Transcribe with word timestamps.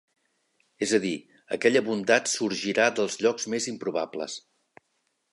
És 0.85 0.93
a 0.97 0.99
dir, 1.01 1.11
aquella 1.57 1.83
bondat 1.89 2.31
sorgirà 2.31 2.87
dels 3.01 3.19
llocs 3.25 3.45
més 3.55 3.69
improbables. 3.73 4.39